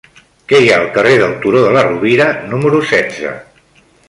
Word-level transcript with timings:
Què 0.51 0.61
hi 0.63 0.71
ha 0.71 0.79
al 0.83 0.87
carrer 0.95 1.11
del 1.23 1.35
Turó 1.43 1.61
de 1.67 1.75
la 1.77 1.83
Rovira 1.89 2.31
número 2.55 2.81
setze? 2.95 3.37